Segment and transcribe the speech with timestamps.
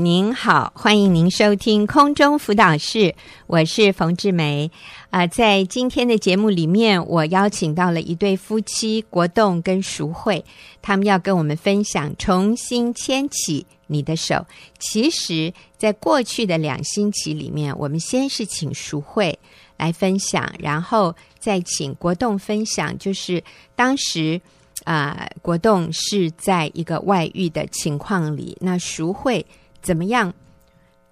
[0.00, 3.14] 您好，欢迎您收听空中辅导室，
[3.46, 4.70] 我是冯志梅。
[5.10, 10.42] 啊、在今天的节目里面，我邀请到了一对夫妻国栋跟淑慧，
[10.80, 14.46] 他们要跟我们分享重新牵起你的手。
[14.78, 19.38] 其实，在过去的两星期里面，我们先是请淑慧
[19.76, 23.44] 来分享，然后再请国栋分享，就是
[23.76, 24.40] 当时
[24.84, 29.44] 啊、国栋是在一个外遇的情况里，那淑慧。
[29.82, 30.32] 怎么样？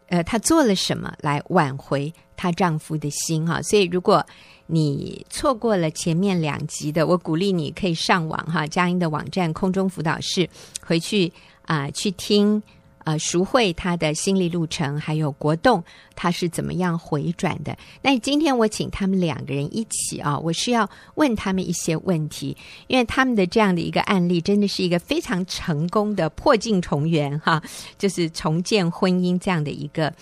[0.09, 3.47] 呃，她做了什么来挽回她丈夫的心？
[3.47, 4.25] 哈，所以如果
[4.67, 10.49] 你错过了前面两集的，我鼓励你可以上网哈，佳音的网站空中辅导室
[10.83, 11.33] 回去
[11.67, 12.63] 啊、去听。
[13.09, 15.83] 呃，赎慧他的心理路程，还有国栋
[16.15, 17.75] 他是怎么样回转的？
[18.03, 22.55] 那今天我请他们两个人一起啊，我是要问他们一些问题，
[22.87, 27.63] 因为他们的这样的一个案例，真的是一个非常成功的破镜重圆哈，
[27.97, 30.13] 就是重建婚姻这样的一个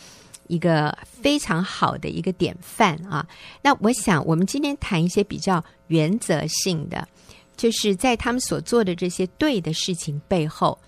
[0.46, 3.26] 一个非常好的一个典范啊。
[3.62, 7.08] 那我想，我们今天谈一些比较原则性的，
[7.56, 10.78] 就是在他们所做的这些对的事情背后。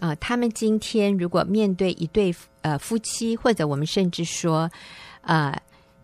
[0.00, 4.70] 啊、呃，他们今天如果面对一对呃夫妻，或者我们甚至说，
[5.22, 5.56] 呃，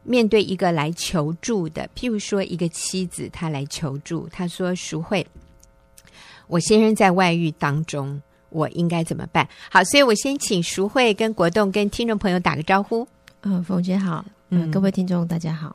[0.04, 5.26] 面对一个来求助的，譬如说一个妻子，她来求助，她说：“淑慧，
[6.46, 13.06] 我先生在外遇当中，我应该怎么办？”好，所以我先请淑慧跟国栋跟听众朋友打个招呼。
[13.42, 15.74] 嗯，冯姐好，嗯，各位听众大家好。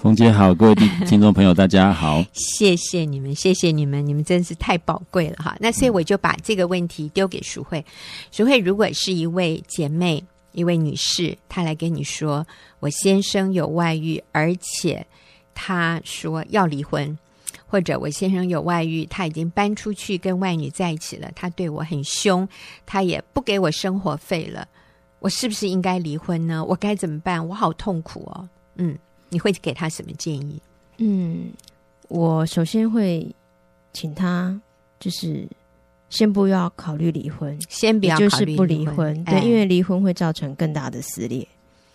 [0.00, 0.74] 冯姐好，各位
[1.08, 2.24] 听众朋友，大家好。
[2.32, 5.56] 谢谢你们，谢谢你们，你们真是太宝贵了哈。
[5.58, 7.84] 那所以我就把这个问题丢给淑慧。
[8.30, 12.46] 淑慧，如果是一位姐妹，一位女士，她来跟你说，
[12.78, 15.04] 我先生有外遇，而且
[15.52, 17.18] 她说要离婚，
[17.66, 22.48] 或者我先生有外遇，他已经搬出去跟外女在一起了，他对我很凶，
[22.86, 24.68] 他也不给我生活费了，
[25.18, 26.64] 我是不是应该离婚呢？
[26.64, 27.48] 我该怎么办？
[27.48, 28.48] 我好痛苦哦。
[28.76, 28.96] 嗯。
[29.30, 30.60] 你会给他什么建议？
[30.98, 31.50] 嗯，
[32.08, 33.26] 我首先会
[33.92, 34.60] 请他
[34.98, 35.46] 就是
[36.10, 41.46] 先不要考虑离婚，先不要就是不离婚，对，哎、因为离婚会造成更大的撕裂，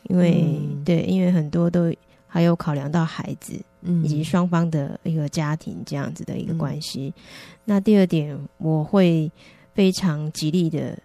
[0.03, 1.93] 因为、嗯、对，因为很多都
[2.27, 7.13] 还有考量到孩子，嗯，以及双方的一个家庭这样子的一个关系。
[7.15, 7.23] 嗯、
[7.65, 9.31] 那第二点，我会
[9.73, 10.97] 非常极力的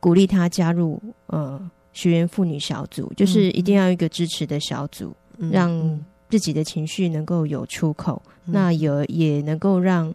[0.00, 1.60] 鼓励他加入呃
[1.92, 5.14] 学员妇女小组，就是一定要一个支持的小组。
[5.52, 10.14] 让自己的情绪能够有出口，嗯、那有也能够让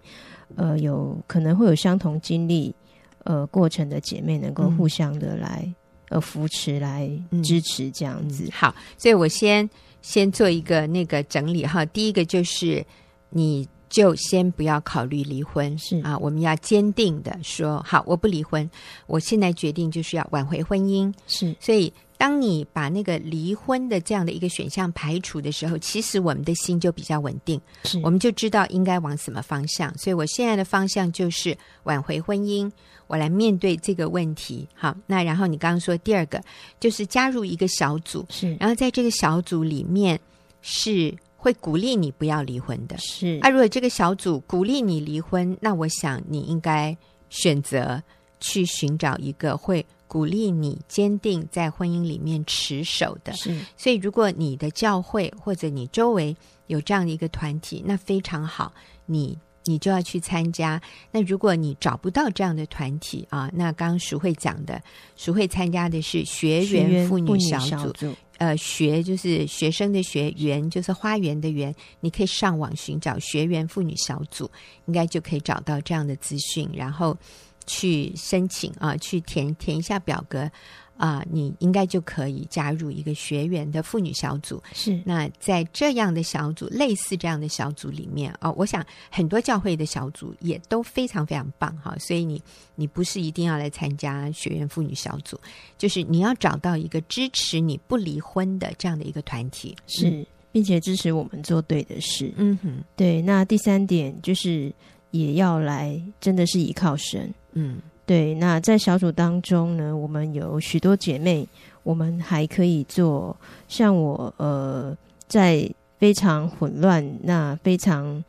[0.55, 2.75] 呃有可能会有相同经历
[3.23, 5.75] 呃过程的姐妹能够互相的来、嗯、
[6.09, 7.09] 呃扶持来
[7.43, 8.47] 支持这样子。
[8.51, 9.67] 好，所以我先
[10.01, 11.83] 先做一个那个整理哈。
[11.85, 12.85] 第一个就是
[13.29, 18.69] 你就先不要考虑离婚是啊，我们要坚定的说好，我不离婚，
[19.07, 21.91] 我现在决定就是要挽回婚姻是，所以。
[22.17, 29.95] 当你把那个离婚的这样的一个选项排除的时候，其实我们的心就比较稳定，是我们就知道应该往什么方向。
[29.97, 32.71] 所以我现在的方向就是挽回婚姻，
[33.07, 34.67] 我来面对这个问题。
[34.73, 36.41] 好，那然后你刚刚说第二个
[36.79, 40.19] 就是加入一个小组，是，然后在这个小组里面
[40.61, 43.39] 是会鼓励你不要离婚的，是。
[43.41, 46.95] 啊，如果这个小组鼓励你离婚，那我想你应该
[47.29, 48.01] 选择
[48.39, 49.85] 去寻找一个会。
[50.13, 53.57] 鼓励你坚定在婚姻里面持守的，是。
[53.75, 56.37] 所以，如果你的教会或者你周围
[56.67, 58.71] 有这样的一个团体，那非常好，
[59.07, 60.79] 你你就要去参加。
[61.09, 64.79] 那如果你找不到这样的团体啊，那刚刚淑慧讲的，
[65.15, 71.73] 淑慧参加的是学员妇女小组，呃，学就是学生的学，园就是花园的园。
[72.01, 74.47] 你可以上网寻找学员妇女小组，
[74.85, 77.17] 应该就可以找到这样的资讯，然后。
[77.65, 80.49] 去申请啊，去填填一下表格
[80.95, 84.61] 啊，你应该就可以加入一个学员的妇女小组。
[84.73, 91.95] 是，那在这样的小组，类似这样的小组里面啊，我想很多教会的小组也都非常非常棒哈。
[91.97, 92.41] 所以你
[92.75, 95.37] 你不是一定要来参加学员妇女小组，
[95.77, 102.31] 就是你要找到一个支持你不离婚的这样的一个团体，是，并且支持我们做对的事。
[102.37, 103.19] 嗯哼，对。
[103.19, 104.71] 那第三点就是
[105.09, 107.33] 也要来，真的是依靠神。
[107.53, 108.33] 嗯，对。
[108.35, 111.47] 那在小组当中呢，我们有许多姐妹，
[111.83, 113.35] 我们还可以做
[113.67, 114.95] 像我呃，
[115.27, 118.23] 在非常混乱、那非常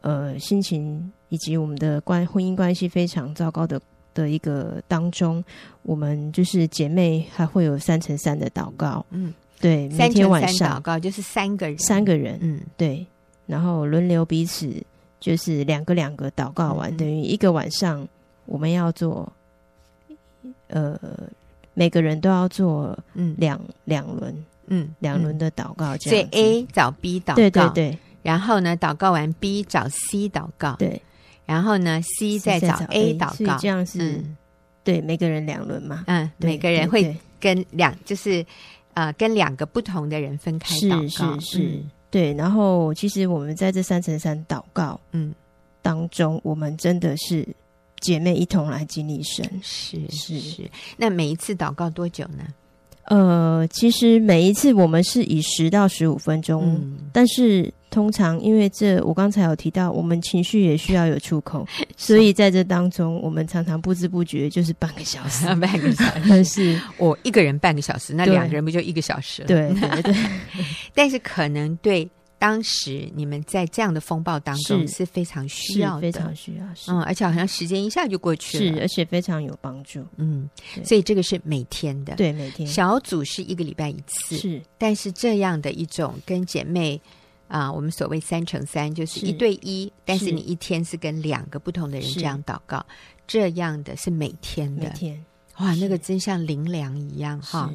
[0.00, 3.80] 呃心情以及我们的关婚姻关系非常糟糕的
[4.12, 5.42] 的一个当中，
[5.82, 9.04] 我们就是姐妹还会有三乘三的祷告。
[9.10, 13.06] 嗯，对，每天晚上祷告就是三个人，三个人，嗯，对，
[13.46, 14.68] 然后轮流彼此
[15.20, 18.08] 就是两个两个祷告完，嗯、等于一个晚上。
[18.50, 19.32] 我们要做，
[20.66, 20.98] 呃，
[21.72, 23.32] 每个人都要做嗯。
[23.38, 31.00] 两两轮嗯两轮的祷告这样，所以 A 找 B 祷告，对对对，然后呢祷告完 B 找 C 祷告，对，
[31.46, 34.20] 然后呢 C 再找 A 祷告，这样是
[34.82, 38.44] 对每个人两轮嘛，嗯，每个人会跟两就是
[38.94, 45.32] 呃跟两个不同的人分开祷告，是是是，对，然后其实我们在这三乘三祷告嗯。
[45.82, 47.48] 当中，我们真的是。
[48.00, 50.70] 姐妹一同来经历神，是是是。
[50.96, 52.44] 那每一次祷告多久呢？
[53.04, 61.66] 呃，其实每一次我们是以十到十五分钟，嗯、但是通常因为这我刚才有提到，我们情绪也需要有出口，
[61.96, 69.48] 所以在这当中，我们常常不知不觉就是半个小时， 半个小时 是我一个人半个小时，那两个人不就一个小时了？
[69.48, 70.14] 对对对。
[70.94, 72.08] 但是可能对。
[72.40, 80.48] 当时你们在这样的风暴当中是非常需要的，非常需要，嗯，而且好像时间一下就过去了，是，而且非常有帮助，嗯，
[80.82, 82.66] 所以这个是每天的，对，每天。
[82.66, 86.98] 小组是一个礼拜一次，是，但是这样的一种跟姐妹
[87.46, 92.82] 啊，我们所谓三乘三，就是一对一，但是你一天是跟两个不同的人这样祷告，
[93.26, 95.24] 这样的是每天的，每天，
[95.58, 97.70] 哇，那个真像灵粮一样哈，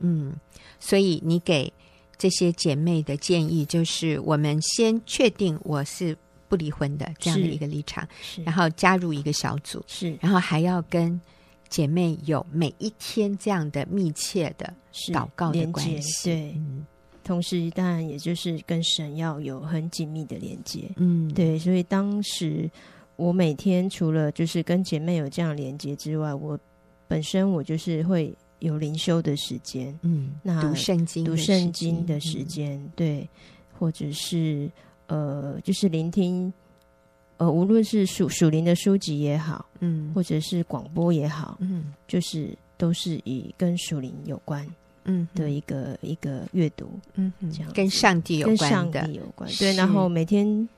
[0.00, 0.34] 嗯，
[0.80, 1.72] 所以你给。
[2.18, 6.16] 这些姐妹的建议就是，我们先确定我是
[6.48, 8.06] 不离婚的这样的一个立场，
[8.44, 11.20] 然后加入一个小组，是，然后还要跟
[11.68, 14.74] 姐妹有每一天这样的密切的
[15.12, 16.84] 祷告的关系，对，嗯，
[17.22, 22.68] 同时当然也就是跟神要有很紧密的连接，嗯，对，所以当时
[23.14, 26.58] 我每天除了就是跟姐妹有这样连接之外，我
[27.06, 28.34] 本身我就是会。
[28.60, 33.28] 有灵修的时间，嗯，那读圣经、读圣经的时间，嗯、对，
[33.78, 34.68] 或者是
[35.06, 36.52] 呃，就是聆听，
[37.36, 44.66] 呃，无论是属属灵的书籍也好，嗯，或者是广播也好，嗯，就是都是以跟属灵有关，
[45.04, 49.72] 嗯的一个、嗯、一个阅读，嗯，这样跟上帝有关上帝有关，对。
[49.74, 50.68] 然后每天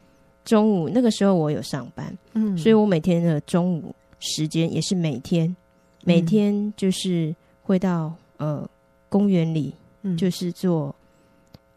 [0.44, 5.56] 中午那个时候我有上班，嗯，所以我每天的中午时间也是每天，
[6.04, 7.34] 每天就是。
[7.70, 8.68] 会到呃
[9.08, 9.72] 公园里，
[10.02, 10.92] 嗯、就是做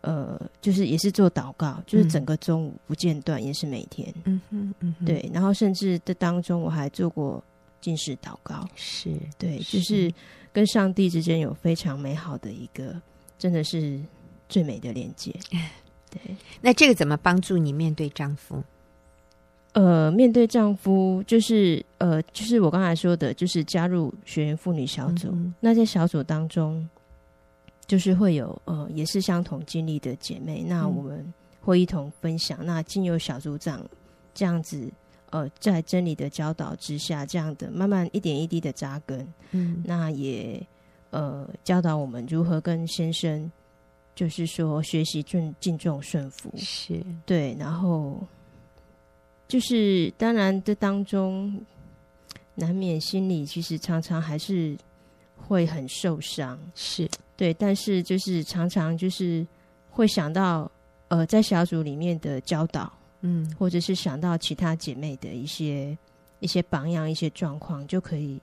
[0.02, 4.12] 呃，就是也是做祷告，嗯、就是整个中午不间断，也是每天。
[4.24, 5.30] 嗯哼，嗯哼，对。
[5.32, 7.44] 然后甚至这当中，我还做过
[7.80, 8.68] 禁食祷告。
[8.76, 10.12] 是对，就是
[10.52, 13.00] 跟上帝之间有非常美好的一个，
[13.38, 14.02] 真的是
[14.50, 15.32] 最美的连接。
[16.10, 18.64] 对，那这个怎么帮助你面对丈夫？
[19.74, 25.36] 呃，面对丈夫，就是呃，就是我刚才说的，就是加入学员妇女小组。
[25.60, 26.88] 那在小组当中，
[27.88, 32.60] 就是会有呃，也是相同经历的姐妹，那我们会一同分享。
[32.62, 33.84] 嗯、那经由小组长
[34.32, 34.88] 这样子，
[35.32, 39.28] 呃，在真理的教导之下，这样的慢慢一点一滴的扎根。
[39.54, 40.62] 嗯，那也
[41.10, 43.52] 呃，教导我们如何跟先生，
[44.14, 46.52] 就是说学习尊敬重顺服。
[46.58, 48.24] 是对，然后。
[49.54, 51.64] 就是当然，这当中
[52.56, 54.76] 难免心里其实常常还是
[55.38, 57.08] 会很受伤，是
[57.38, 57.54] 对。
[57.54, 59.46] 但是就是常常就是
[59.92, 60.72] 会想到
[61.10, 62.92] 呃，在小组里面的教导，
[63.22, 65.96] 嗯，或者是想到其他姐妹的一些
[66.40, 68.42] 一些榜样、一些状况，就可以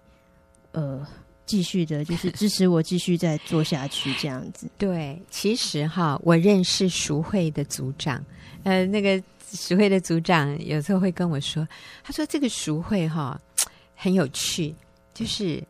[0.71, 1.05] 呃
[1.45, 4.71] 继续的，就是支持我继续再做下去这样子。
[4.79, 8.25] 对，其实哈，我认识熟会的组长，
[8.62, 9.21] 呃，那个。
[9.52, 11.66] 熟会的组长有时候会跟我说
[12.04, 13.40] ：“他说这个熟会哈
[13.97, 14.75] 很有趣，
[15.12, 15.62] 就是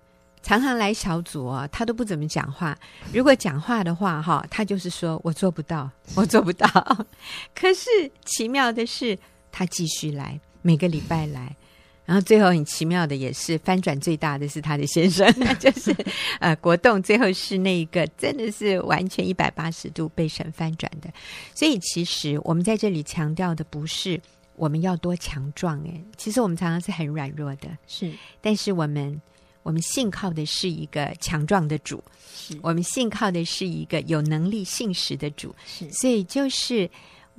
[0.42, 2.76] 常常来小组哦，他都不怎么讲话。
[3.12, 6.68] 如果讲话的话哈，他就是说我做不到，我做不到。
[7.54, 7.88] 可是
[8.25, 9.18] 奇妙的是，
[9.52, 11.54] 他继续来，每个礼拜来。”
[12.10, 15.94] 然后最后很奇妙的也是翻转最大的是他的先生， 就是
[16.40, 21.08] 呃国栋，最后是那一个真的是完全一百八十度被神翻转的。
[21.54, 24.20] 所以其实我们在这里强调的不是
[24.56, 28.12] 我们要多强壮，诶，其实我们常常是很软弱的，是。
[28.40, 29.22] 但是我们
[29.62, 32.02] 我们信靠的是一个强壮的主，
[32.34, 35.88] 是我们信靠的是一个有能力信实的主，是。
[35.92, 36.90] 所以就是。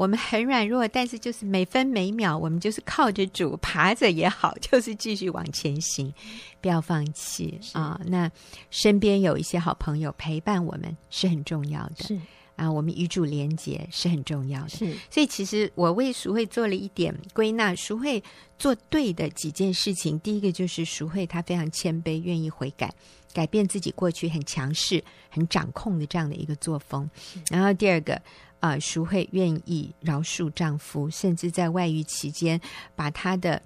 [0.01, 6.11] 我们很软弱，但是就是每分每秒，我们就是靠着主爬着也好，就是继续往前行，
[6.59, 8.01] 不要放弃啊、哦！
[8.07, 8.27] 那
[8.71, 12.19] 身边有一些好朋友陪伴我们是很重要的，是
[12.55, 14.69] 啊，我们与主连结是很重要的。
[14.69, 18.23] 是，所以其实我为赎会做了一点归纳，赎会
[18.57, 22.91] 做对的几件事情，第一个就是赎会他非常谦卑，愿意悔改，
[23.35, 27.07] 改变自己过去很强势、很掌控的这样的一个作风。
[27.51, 28.19] 然后第二个。
[28.61, 32.61] 啊，赎会愿意饶恕丈夫，甚至在外遇期间
[32.95, 33.61] 把她的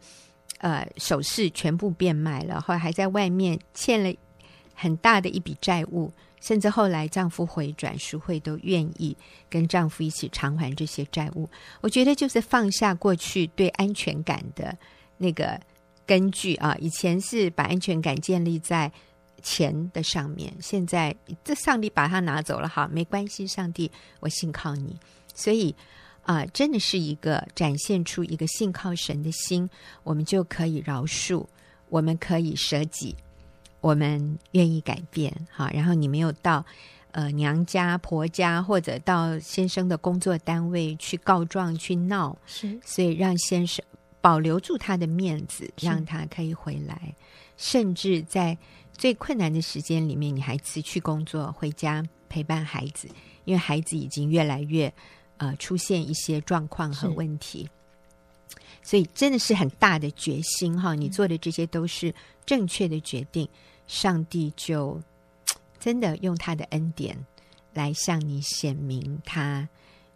[0.60, 4.12] 呃首饰全部变卖了，后来还在外面欠了
[4.74, 9.16] 很大的一笔债务，甚至后来丈夫回转，淑慧都愿意
[9.50, 11.50] 跟丈夫一起偿还这些债务。
[11.82, 14.78] 我觉得就是放下过去对安全感的
[15.18, 15.60] 那个
[16.06, 18.92] 根据啊，以前是把安全感建立在
[19.46, 24.98] 钱的上面，现在这上帝把它拿走了，好，没关系，上帝，我信靠你。
[25.36, 25.74] 所以
[26.24, 29.70] 啊、呃，真的是一个展现出一个信靠神的心，
[30.04, 31.46] 我们就可以饶恕，
[31.90, 33.16] 我们可以舍己。
[33.82, 36.66] 我们愿意改变，好，然后你没有到
[37.12, 43.86] 呃娘家婆家，或者到先生的工作单位去告状去闹，是，所以让先生
[44.22, 47.14] 保留住他的面子，让他可以回来，
[47.58, 48.58] 甚至在
[48.98, 53.08] 最困难的时间里面，你还辞去工作回家陪伴孩子，
[53.44, 54.92] 因为孩子已经越来越
[55.38, 57.70] 呃出现一些状况和问题，
[58.82, 62.14] 所以真的是很大的决心哈，你做的这些都是
[62.46, 63.48] 正确的决定。
[63.88, 65.00] 上帝就
[65.80, 67.16] 真的用他的恩典
[67.74, 69.70] 来向你显明，他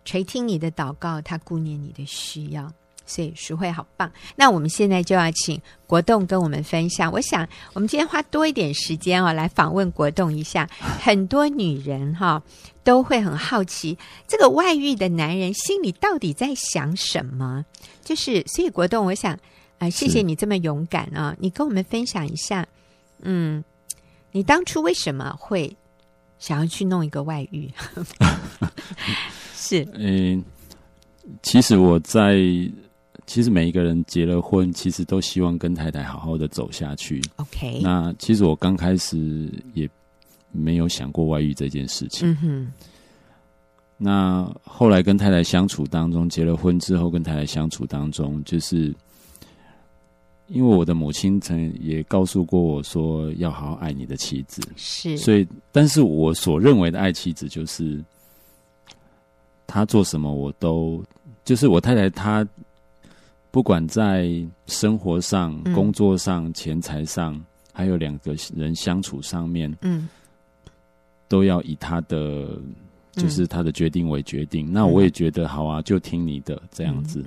[0.05, 2.73] 垂听你的祷告，他顾念你的需要，
[3.09, 4.09] 所以淑慧好棒。
[4.35, 7.11] 那我们现在就要请国栋跟我们分享。
[7.11, 10.69] 我想我们今天花多一点时间哦，来访问国栋一下。
[10.79, 12.43] 很多女人哈、哦、
[12.83, 13.97] 都会很好奇，
[14.27, 17.65] 这个外遇的男人心里到底在想什么？
[18.03, 19.39] 就是所以国栋，我想啊、
[19.79, 22.65] 呃，谢谢你这么勇敢啊、哦，你跟我们分享一下。
[23.21, 23.63] 嗯，
[24.31, 25.75] 你当初为什么会
[26.37, 27.71] 想要去弄一个外遇？
[29.55, 30.43] 是， 嗯，
[31.43, 32.37] 其实我在，
[33.29, 37.21] 其实每一个人结了婚，其实都希望跟太太好好的走下去。
[37.35, 39.87] OK，那其实我刚开始也
[40.51, 42.27] 没有想过外遇这件事情。
[42.27, 42.73] 嗯哼，
[43.97, 48.91] 那后来跟太太相处当中，结了婚之后跟太太相处当中，就是。
[50.51, 54.59] 因为我的母亲曾也告诉过我说，要好好爱你的妻子。
[54.75, 58.03] 是，所以，但是我所认为的爱妻子，就是
[59.67, 61.03] 她做什么，我都
[61.45, 62.47] 就是我太太，她
[63.51, 64.29] 不管在
[64.67, 67.39] 生活上、工作上、钱财上，
[67.73, 70.07] 还有两个人相处上面，嗯，
[71.27, 72.59] 都要以他的
[73.13, 74.71] 就是他的决定为决定。
[74.71, 77.23] 那我也觉得好啊，就听你的这样子。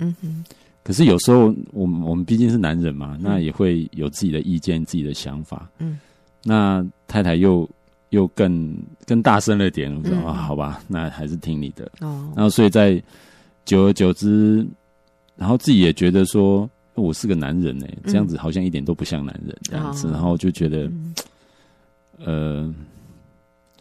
[0.83, 5.69] 可是有时候，我们我们毕竟是男人嘛，那也会有自己的意见、自己的想法。
[5.79, 5.97] 嗯，
[6.43, 7.69] 那太太又
[8.09, 11.85] 又更更大声了点，我说啊，好吧，那还是听你的。
[12.01, 13.01] 哦，然后所以在
[13.63, 14.65] 久而久之，
[15.35, 20.91] 然后自己也觉得说，我是个男人呢，这样子好像一点都不像男人这样子，然后就觉得，
[22.17, 22.73] 呃，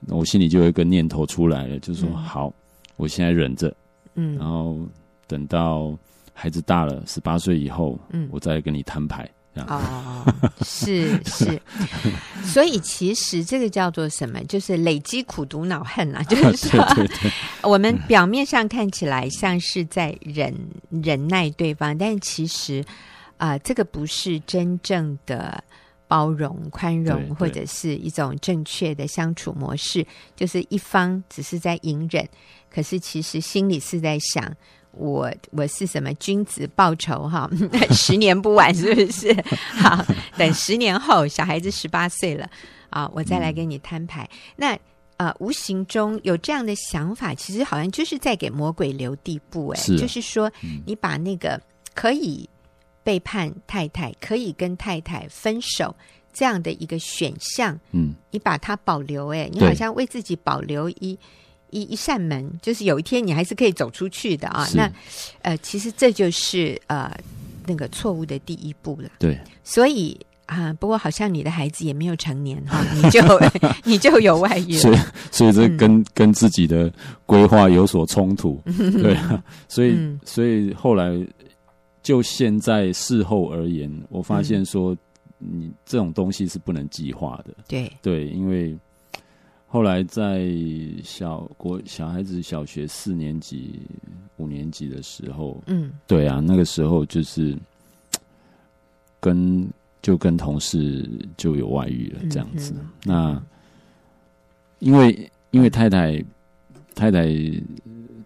[0.09, 2.53] 我心里就有一个念头出来了，就是说，好，
[2.97, 3.75] 我现在忍着，
[4.15, 4.79] 嗯，然后
[5.27, 5.97] 等到。
[6.35, 9.31] 孩子大了，十八岁以后，嗯，我再跟你摊牌。
[9.55, 10.25] 哦，
[10.65, 11.61] 是是，
[12.43, 14.43] 所以其实这个叫做什么？
[14.45, 16.23] 就是累积苦毒恼恨啊。
[16.29, 17.31] 就是说，对对对，
[17.63, 20.55] 我们表面上看起来像是在忍
[20.89, 22.83] 忍耐对方，但其实
[23.37, 25.63] 啊、呃，这个不是真正的
[26.09, 30.07] 包容、宽容，或者是一种正确的相处模式。
[30.35, 32.27] 就是一方只是在隐忍，
[32.73, 34.51] 可是其实心里是在想。
[34.93, 37.51] 我我是什么君子报仇哈？
[37.91, 39.35] 十年不晚，是不是？
[39.75, 40.05] 好，
[40.37, 42.49] 等十年后，小孩子十八岁了
[42.91, 44.29] 啊，我再来跟你摊牌。
[44.33, 44.79] 嗯、那
[45.17, 50.51] 呃，无形中有这样的想法，其实好像就是在给魔鬼留地步哎，是就是说，
[50.85, 51.61] 你把那个
[51.95, 52.49] 可以
[53.03, 55.95] 背叛太太、可以跟太太分手
[56.33, 61.19] 这样的一个选项，嗯，你把它保留哎，你好像为自己保留一。
[61.73, 64.69] 一一扇门，就是有一天你还是可以走出去的啊。
[64.75, 64.89] 那
[65.41, 67.11] 呃，其实这就是呃
[67.67, 69.09] 那个错误的第一步了。
[69.19, 73.21] 对，所以啊，不过好像你的孩子也没有成年哈， 你就
[73.85, 74.79] 你就有外遇了。
[74.79, 74.99] 所以，
[75.31, 76.93] 所以这跟、嗯、跟自己的
[77.27, 78.63] 规划有所冲突。
[79.03, 79.17] 对，
[79.67, 81.11] 所以所以后来
[82.03, 84.97] 就现在事后而言，我发现说，
[85.39, 87.55] 你这种东西是不能计划的。
[87.67, 88.79] 对对，因为。
[89.73, 90.47] 后来在
[91.03, 93.81] 小国小孩子小学四年级、
[94.37, 97.57] 五年级的时候，嗯，对啊，那个时候就是
[99.19, 99.67] 跟
[100.03, 102.75] 就跟同事就有外遇了，这样子。
[103.03, 103.43] 那
[104.81, 106.23] 因为因为太太
[106.95, 107.27] 太太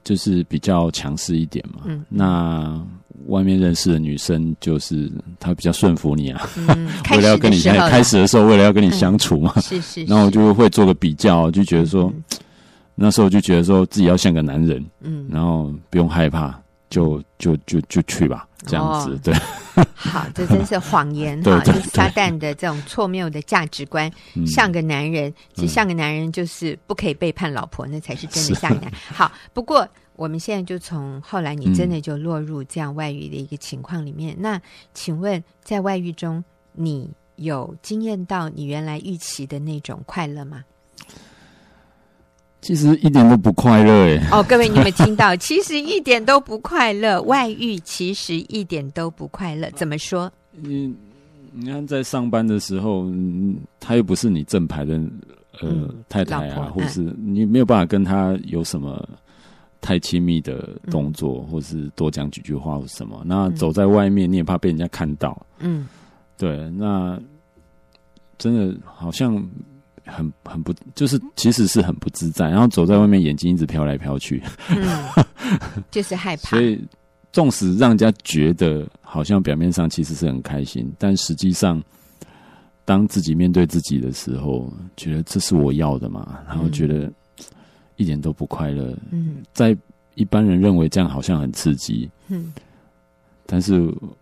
[0.02, 2.84] 就是比较强势一点嘛，嗯，那。
[3.26, 12.38] 外面认识的女生，就是她比较顺服你啊，嗯、 为了要跟你开开始的时候，为了要跟你相处嘛，嗯、是是是，然后我就会做个比较，就觉得说，嗯、
[12.94, 16.58] 那时候就觉得说自己要像个男人，嗯，然后不用害怕，
[16.90, 19.34] 就就就就去吧，这样子，对。
[19.94, 24.10] 好，这真是谎言哈， 就是撒旦的这种错谬的价值观。
[24.46, 28.92] 像个男人，其实像个男人，就是不可以背叛老婆，那才是真的像个男人。
[29.12, 34.34] 好，不过我们现在就从后来你真的就落入这样外遇的一个情况里面。
[34.38, 34.60] 那
[34.94, 36.42] 请问，在外遇中，
[36.72, 40.64] 你有经验到你原来预期的那种快乐吗？
[42.62, 44.28] 其实一点都不快乐哎！
[44.32, 45.36] 哦，各位，你有没有听到？
[45.36, 49.70] 其实一点都不快乐，外遇其实一点都不快乐。
[49.76, 50.32] 怎么说？
[50.50, 50.92] 你
[51.52, 53.06] 你看，在上班的时候，
[53.78, 54.94] 他又不是你正牌的
[55.60, 59.08] 呃、嗯、太太啊，或是你没有办法跟他有什么
[59.86, 63.22] 太亲密的动作，嗯、或是多讲几句话或什么。
[63.24, 65.46] 那走在外面，你也怕被人家看到。
[65.60, 65.86] 嗯，
[66.36, 67.20] 对，那
[68.36, 69.42] 真的好像。
[70.08, 74.86] 很很不，就是其实是很不自在，然后走在外面，眼睛一直飘来飘去，嗯，
[75.90, 76.50] 就是害怕。
[76.50, 76.80] 所以，
[77.32, 81.82] 纵使让人家觉得好像表面上其实是很开心，但实际上，
[82.84, 87.12] 当自己面对自己的时候，觉得这是我要的嘛，然后觉得
[87.96, 88.96] 一点都不快乐。
[89.10, 89.76] 嗯，在
[90.14, 92.52] 一般人认为这样好像很刺激，嗯。
[93.48, 93.72] 但是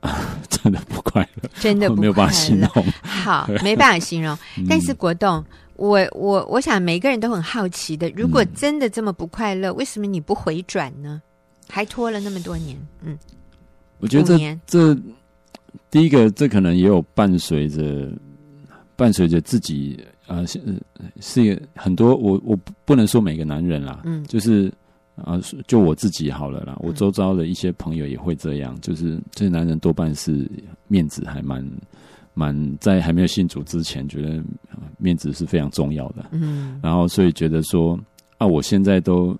[0.50, 2.69] 真的不快乐，真的没有办法形容。
[3.02, 4.37] 好， 没办法形容。
[4.69, 5.43] 但是国栋，
[5.76, 11.23] 我我我想每个人都很好奇的，如果真的这么不快乐，为什么你不回转呢？
[11.71, 12.76] 还拖了那么多年。
[13.00, 13.16] 嗯，
[13.99, 15.00] 我觉得这这
[15.90, 18.12] 第一个，这可能也有伴随着
[18.95, 20.61] 伴随着自己呃，是
[21.21, 24.73] 是很多我我不能说每个男人啦，嗯，就是。
[25.16, 26.76] 啊，就我自己好了啦。
[26.81, 30.50] 我周遭的一些朋友也会这样，就是这些男人多半是
[30.88, 31.64] 面子还蛮
[32.35, 34.43] 蛮，在还没有信主之前，觉得
[34.99, 36.26] 面子是非常重要的。
[36.33, 37.97] 嗯，然后所以觉得说
[38.38, 39.38] 啊，我现在都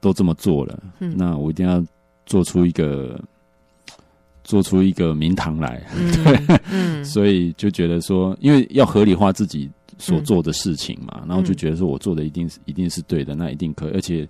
[0.00, 1.84] 都这么做了，嗯，那我一定要
[2.24, 3.20] 做出一个
[4.50, 5.80] 做出一个名堂来。
[5.96, 14.26] 嗯，对，嗯， 所以就觉得说，因为要合理化自己所做的事情嘛，然后就觉得说我做的一定是一定是对的，那一定可以，而且。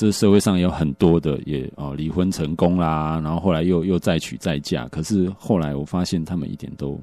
[0.00, 7.02] 这社会上有很多的也哦离婚成功啦，然后后来又又再娶再嫁，可是后来我发现他们一点都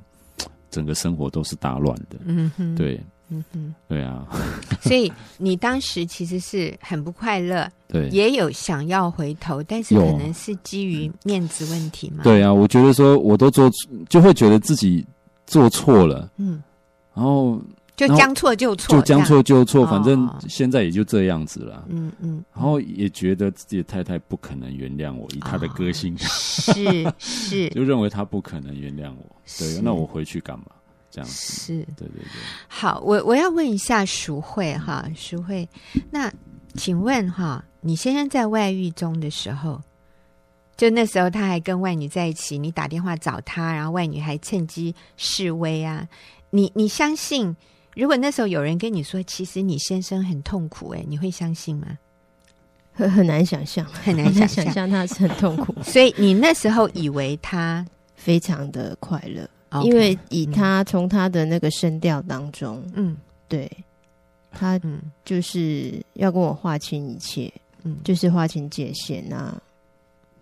[0.71, 2.17] 整个生活都是大乱的。
[2.23, 2.97] 嗯哼，对，
[3.29, 4.27] 嗯哼，对啊。
[4.81, 12.23] 所以你当时其实是很不快乐，对，也有想要回头，但是可能是基于面子问题嘛。
[12.23, 13.69] 对啊，我觉得说我都做，
[14.09, 15.05] 就会觉得自己
[15.45, 16.61] 做错了，嗯，
[17.13, 17.61] 然后。
[17.97, 21.85] 就将错就错，就将错就错，反正现在也就这样子了。
[21.87, 29.33] 嗯嗯，然后也觉得自己的太太不可能原谅我，以她的个性，是是， 就认为她不可能原谅我。
[29.57, 30.65] 对，那我回去干嘛？
[31.15, 32.41] 这样子是，对对对。
[32.67, 35.67] 好，我我要问一下淑慧哈，淑慧，
[36.11, 36.29] 那
[36.73, 39.81] 请问哈，你先生在外遇中的时候，
[40.75, 46.05] 就那时候他还跟外女在一起，你打电话找他，然后外女还趁机示威啊？
[46.49, 47.55] 你你相信？
[47.95, 51.87] 如果那时候有人跟你说，其实你先生很痛苦，哎，你会相信吗？
[52.91, 55.73] 很很难想象，很难想象想他是很痛苦。
[55.81, 59.49] 所以你那时候以为他非常的快乐
[59.83, 63.69] 因为以他从他的那个声调当中，嗯，对，
[64.51, 65.01] 他嗯。
[65.23, 67.51] 就是要跟我划清一切，
[67.83, 69.61] 嗯，就是划清界限啊，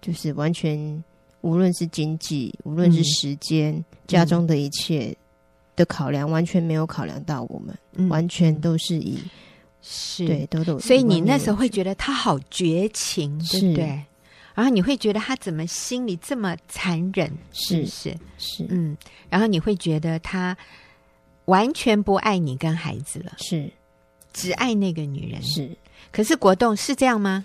[0.02, 1.04] 就是完全
[1.42, 5.16] 无论是经济，无论是时间，嗯、家中的一切。
[5.76, 9.18] 的考量完全没有考量到我们，嗯、完全都是以
[9.82, 10.24] 是。
[10.28, 14.00] 对都都，所以你那时候会觉得他好绝情，对不对？
[14.56, 17.32] 是然后你会觉得他怎么心里这么残忍？
[17.52, 18.96] 是是是，嗯，
[19.30, 20.56] 然后你会觉得他
[21.46, 23.70] 完全不爱你跟孩子了，是
[24.32, 25.70] 只爱那个女人，是。
[26.12, 27.44] 可是国栋是这样吗？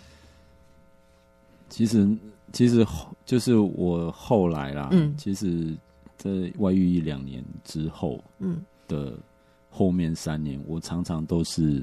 [1.68, 2.08] 其实，
[2.52, 2.86] 其实
[3.24, 5.76] 就是我后来啦，嗯，其实。
[6.18, 9.16] 在外遇一两年之后，嗯，的
[9.70, 11.80] 后面三年，嗯、我常常都是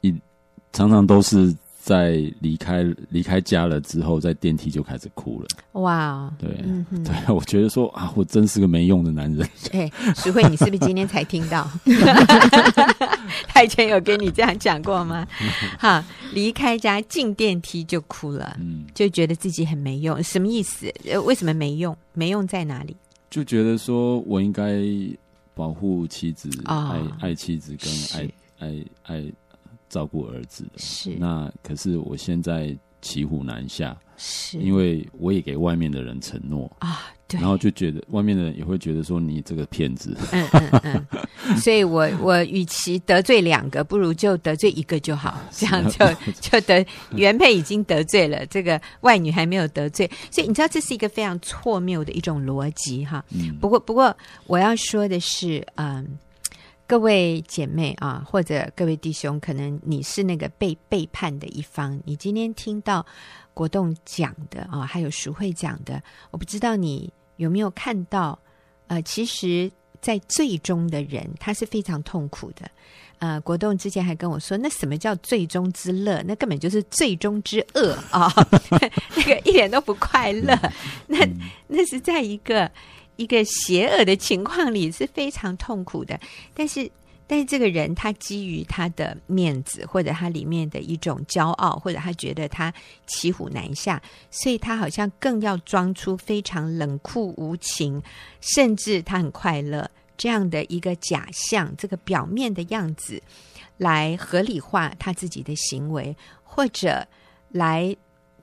[0.00, 0.14] 一
[0.72, 1.52] 常常都是
[1.84, 5.48] 在离开离开家了之后，在电梯就开始哭了。
[5.80, 9.48] 哇，对，嗯、对，我觉得说啊，我真是个没用的男人。
[9.74, 11.68] 哎，淑慧，你是不是今天才听到？
[13.48, 15.26] 他以前有跟你这样讲过吗？
[15.76, 20.86] 哈，离开家进电梯就哭了，嗯，就觉得自己很没用，什么意思？
[21.10, 21.96] 呃，为什么没用？
[22.12, 22.96] 没用在哪里？
[23.28, 24.80] 就觉得说我应该
[25.52, 29.32] 保护妻子，哦、爱爱妻子，跟爱是爱爱
[29.92, 30.70] 照顾儿子的。
[30.78, 37.12] 是，那可是我现在骑虎难下，是因为我也给外面的人承诺啊。
[37.28, 40.14] 对然后就觉得外面的人也会觉得说你这个骗子。
[40.32, 41.06] 嗯嗯
[41.46, 45.98] 嗯，所以我我与其得罪两个，不如就得罪一个就好， 这样就
[46.40, 53.24] 就得原配已经得罪了，这个外女还没有得罪，所以你知道这是一个非常错谬的一种逻辑哈。
[53.30, 53.56] 嗯。
[53.58, 54.14] 不过不过
[54.46, 56.06] 我要说的是，嗯，
[56.86, 63.04] 各位姐妹啊，或者各位弟兄，可能你是那个被背叛的一方，你今天听到
[63.54, 67.12] 国栋讲的啊，还有淑慧讲的，我不知道你。
[67.36, 68.38] 有没有看到？
[68.86, 69.68] 呃，其实，
[70.00, 72.70] 在最终的人，他是非常痛苦的。
[73.18, 76.22] 呃，国栋之前还跟我说，那什么叫最终之乐？
[76.24, 78.32] 那根本就是最终之恶啊！
[78.36, 78.60] 哦、
[79.16, 80.56] 那个一点都不快乐。
[81.06, 81.26] 那
[81.66, 82.70] 那是在一个
[83.22, 86.18] 一个邪恶的情况里是非常痛苦的。
[86.54, 86.90] 但是。
[87.24, 92.70] 但是这个人，他基于他的面子，或者他里面的一种骄傲，或者他觉得他
[93.06, 98.02] 骑虎难下，所以他好像更要装出非常冷酷无情，
[98.42, 103.22] 甚至他很快乐这样的一个假象，这个表面的样子，
[103.78, 107.06] 来合理化他自己的行为，或者
[107.48, 107.96] 来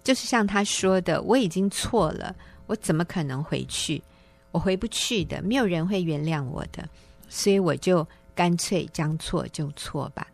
[0.03, 4.01] 就是像他说的：“我已经错了，我怎么可能回去？
[4.51, 6.87] 我回不去的，没有人会原谅我的，
[7.27, 10.25] 所以我就。”干脆将错就错吧，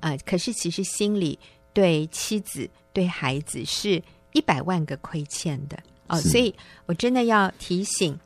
[0.00, 0.18] 啊、呃！
[0.26, 1.38] 可是其实心里
[1.72, 6.52] 对妻子、对孩子是一百万个亏欠的哦，所以
[6.86, 8.18] 我真的要提醒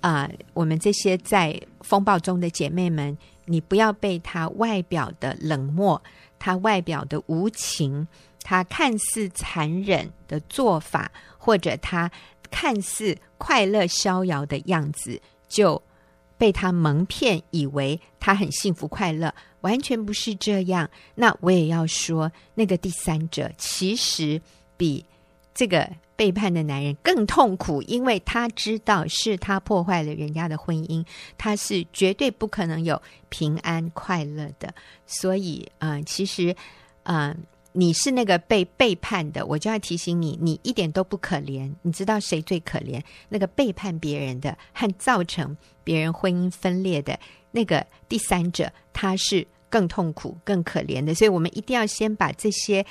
[0.00, 6.00] 啊、呃，我们这些在风暴中的姐妹们，你不要被他外表的冷漠、
[6.38, 8.06] 他外表的无情、
[8.44, 12.08] 他看似残忍的做法，或者他
[12.50, 15.82] 看似快乐逍遥的样子，就。
[16.38, 20.90] 被他蒙骗，以为他很幸福快乐，完全不是这样。
[21.14, 24.38] 那我也要说，那个第三者其实
[24.76, 25.02] 比
[25.54, 31.02] 这个背叛的男人更痛苦，因为他知道是他破坏了人家的婚姻，
[31.38, 34.74] 他是绝对不可能有平安快乐的。
[35.06, 36.54] 所以，啊、呃，其实，
[37.04, 37.36] 啊、呃。
[37.78, 41.70] 你是那个被背叛的，我就要提醒你，你一点都不可怜。
[41.82, 43.02] 你知道谁最可怜？
[43.28, 47.18] 那个背叛别人的和造成别人婚姻分裂的
[47.50, 51.14] 那个第三者，他是更痛苦、更可怜的。
[51.14, 52.84] 所以，我们一定要先把这些，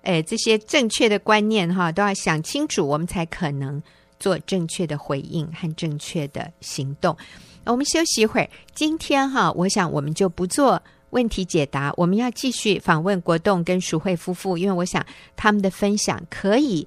[0.00, 3.80] 呃，这些正确的观念哈，都要想清楚，我们才可能
[4.18, 7.16] 做正确的回应和正确的行动。
[7.64, 8.50] 我们休息一会儿。
[8.74, 10.82] 今天哈，我想我们就不做。
[11.12, 15.04] 问题解答，我们要继续访问国栋跟淑慧夫妇，因为我想
[15.36, 16.86] 他们的分享可以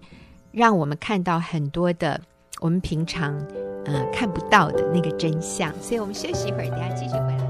[0.52, 2.20] 让我们看到很多的
[2.60, 3.36] 我们平常
[3.86, 7.45] 呃看不到的那个真相，所以我们休息一会儿，等下继续回来。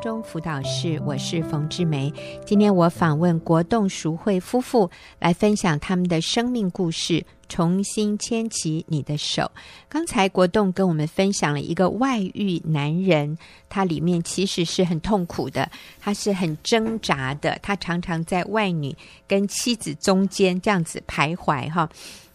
[0.00, 2.12] 中辅导室，我是冯志梅。
[2.46, 9.50] 今天我访问国栋淑慧夫妇，来分享他们的生命故事，重新牵起你的手。
[9.90, 13.36] 刚才国栋跟我们分享了一个外遇男人，
[13.68, 18.96] 他里面其实是很痛苦的，他是很挣扎的，他常常在外女
[19.28, 21.88] 跟妻子中间这样子徘徊哈。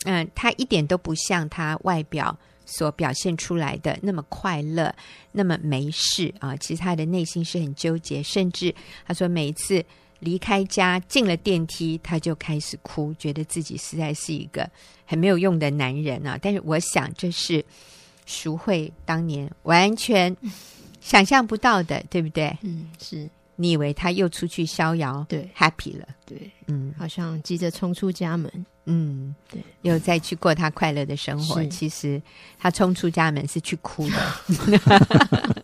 [0.05, 2.37] 嗯，他一点都不像他外表。
[2.65, 4.93] 所表现出来的那么快乐，
[5.31, 6.55] 那么没事啊！
[6.57, 8.73] 其实他的内心是很纠结，甚至
[9.05, 9.83] 他说每一次
[10.19, 14.69] 离开家进了电梯，他就开始哭，觉得自己实在是一个
[15.05, 16.37] 很没有用的男人啊！
[16.41, 17.63] 但是我想，这是
[18.25, 20.35] 淑慧当年完全
[20.99, 22.57] 想象不到的，对不对？
[22.61, 23.29] 嗯，是。
[23.57, 31.63] 你以为他又出去逍遥，对，happy 了，对，嗯，好像急着冲出家门，嗯，对，又再去过他快乐的生活。
[31.65, 32.21] 其实
[32.57, 35.63] 他冲出家门是去哭的。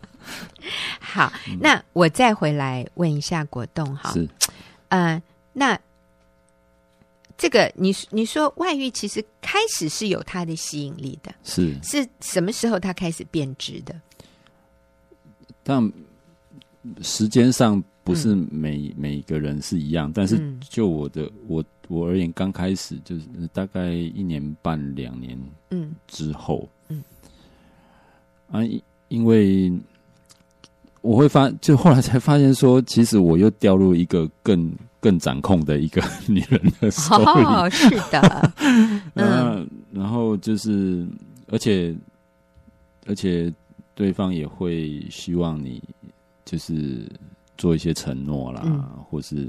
[1.00, 4.28] 好，嗯，那我再回来问一下果冻哈，是，
[4.88, 5.78] 呃，那
[7.36, 13.94] 这个你你说外遇其实开始是有它的吸引力的，是是什么时候它开始变质的？
[15.62, 15.92] 但。
[17.00, 25.38] 时间上不是每、嗯、每个人是一样，但是就我的我我而言，刚开始就是大概一年半两年
[25.70, 25.94] 嗯。
[26.06, 27.02] 之后嗯，
[28.50, 29.72] 嗯啊，因因为
[31.00, 38.52] 我会发，就后来才发现说，其实我又掉入一个更更掌控的一个 女人的手里，哦，是的，
[39.14, 41.06] 嗯，然后就是
[41.48, 41.94] 而且
[43.06, 43.52] 而且
[43.94, 45.82] 对方也会希望你。
[46.44, 47.08] 就是
[47.62, 49.48] 做一些承诺啦，嗯、或是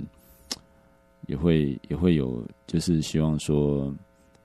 [1.26, 3.92] 也会也会有，就是希望说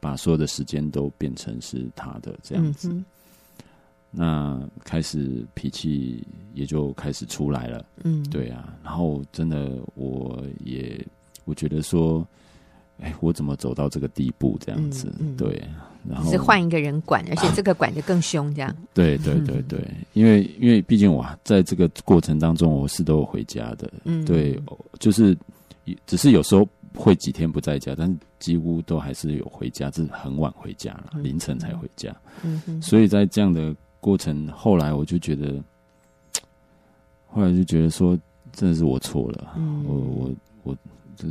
[0.01, 2.89] 把所有的时间都变成是他的这样子。
[2.89, 3.05] 嗯、
[4.11, 11.07] 那开始脾气也就开始出来了，嗯，对啊，然后真的我也
[11.45, 12.27] 我觉得说，
[13.01, 15.13] 哎，我怎么走到这个地步这样子？
[15.37, 15.63] 对，
[16.09, 18.75] 然后是换一个人管，而且这个管的更凶，这样。
[18.95, 19.79] 对对对对，
[20.15, 24.61] 因为因为毕竟我在这个过程当中，我是都有回家的，嗯，对，
[24.99, 25.37] 就是
[26.07, 33.75] 只是有时候会几天不在家，但是几乎都还是有回家，就是很晚回家了，嗯、凌晨才回家，嗯哼，所以在这样的。
[34.01, 35.61] 过程后来我就觉得，
[37.27, 38.17] 后来就觉得说，
[38.53, 39.55] 真的是我错了。
[39.57, 40.31] 嗯、我我
[40.63, 40.77] 我
[41.17, 41.27] 这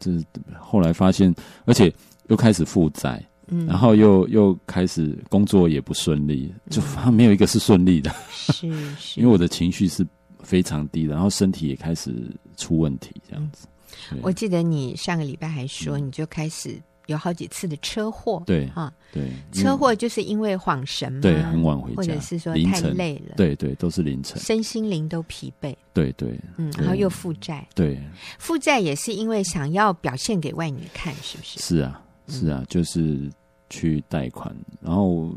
[0.00, 0.10] 这
[0.58, 1.32] 后来发现，
[1.66, 1.92] 而且
[2.28, 8.10] 又开始负债，嗯、然后又又开始工作也不顺利，就反正没有一个是顺利的。
[8.30, 10.04] 是、嗯、 是，因为我的情绪是
[10.40, 12.14] 非常低的，然后身体也开始
[12.56, 13.66] 出问题，这样子。
[14.10, 16.80] 嗯、我记得你上个礼拜还说，你就开始。
[17.06, 28.00] 有好几次的车祸，对啊，对，车祸就是因为晃神嘛，对，很晚回家，或者是说太累了，对对，都是凌晨，身心灵都疲惫，对对，嗯，然后又负债，对，
[28.38, 31.58] 负债也是因为想要表现给外女看，是不是？
[31.58, 33.28] 是啊，是啊，就是
[33.72, 35.34] 去贷款，然后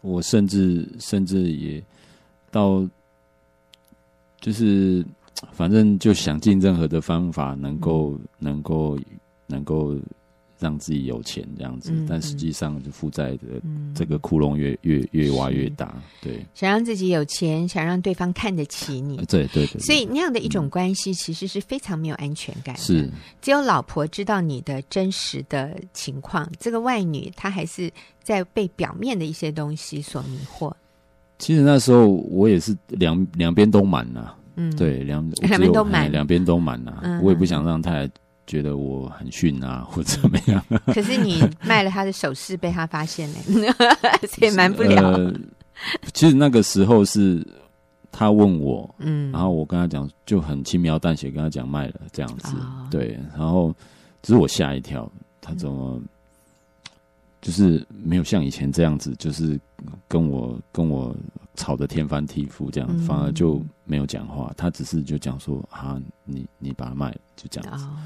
[0.00, 1.84] 我甚至甚至也
[2.50, 2.88] 到，
[4.40, 5.04] 就是
[5.52, 8.98] 反正就想尽任何的方法，能够能够
[9.46, 9.94] 能够。
[10.58, 13.60] 让自己有钱这样子，嗯、但实际上就负债的
[13.94, 15.94] 这个窟窿越越越挖越大。
[16.22, 19.16] 对，想让自己有钱，想让对方看得起你。
[19.26, 19.80] 对对对。
[19.80, 22.80] 所以那样的一种关系，其实是非常没有安全感的。
[22.80, 23.10] 是，
[23.42, 27.90] 只有老婆知道你的真实的情况，这个外女她还是
[28.22, 30.72] 在被表面的一些东西所迷惑。
[31.38, 34.36] 其实那时候我也是两两边都满了。
[34.56, 37.00] 嗯，对，两两边都满，两边都满了。
[37.02, 38.12] 嗯、我也不想让太太。
[38.46, 40.64] 觉得我很逊啊，或者怎么样？
[40.94, 43.36] 可是你卖了他的首饰，被他发现了，
[44.28, 45.32] 所以瞒不了、呃。
[46.12, 47.44] 其实那个时候是
[48.12, 53.18] 他问我，嗯，然后我跟他讲，就很轻描淡写跟他讲卖了这样子，哦、对。
[53.36, 53.74] 然后
[54.22, 56.00] 只是我吓一跳，他怎么
[57.44, 59.60] 就是没有像以前这样子，就是
[60.08, 61.14] 跟我跟我
[61.56, 64.50] 吵得天翻地覆这样，嗯、反而就没有讲话。
[64.56, 67.84] 他只是就讲说啊，你你把它卖了，就这样子。
[67.84, 67.98] 哦。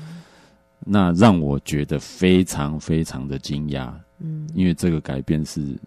[0.81, 5.79] 那让我觉得非常非常的惊讶，嗯，因为这个改变是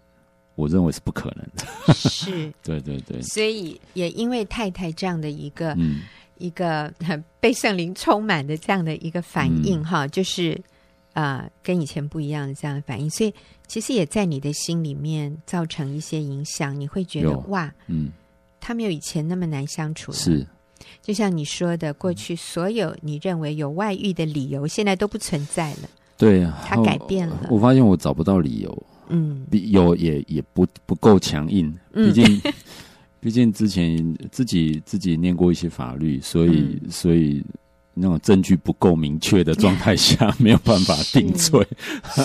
[0.54, 6.04] 我认为是不可能的，是， 对对对，所以也因为太太这样的一个，嗯，
[6.38, 10.58] 一个很 被圣灵充满的这样的一个反应，嗯、哈，就是
[11.12, 13.32] 啊、呃，跟以前不一样的这样的反应，所以
[13.66, 18.10] 其实也在你的心里面造成一些影响，你会觉得哇，嗯，
[18.60, 20.46] 他没有以前那么难相处了，是。
[21.00, 25.88] 就像你说的，过去所有你认为有外遇的理由，现在都不存在了。
[26.16, 27.48] 对呀，他改变了。
[27.50, 31.72] 我发现我找不到理由，嗯，有也也不不够强硬。
[31.92, 32.40] 毕竟，
[33.20, 37.44] 毕竟之前自己自己念过一些法律，所以所以。
[37.94, 41.66] 那种证据不够明确的状态下，没有办法定罪。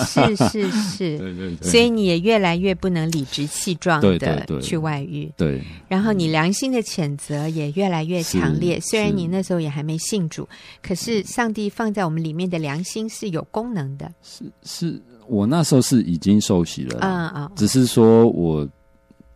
[0.06, 1.70] 是 是是， 对对对。
[1.70, 5.30] 所以你也越来越不能理直气壮的去外遇。
[5.36, 5.62] 对。
[5.86, 8.80] 然后你良心的谴责也越来越强烈。
[8.80, 10.48] 虽然你那时候也还没信主，
[10.82, 14.10] 可是上帝放在我们里面的良心是有功能的。
[14.22, 16.98] 是是，我那时候是已经受洗了。
[17.02, 17.50] 嗯嗯。
[17.56, 18.66] 只是说我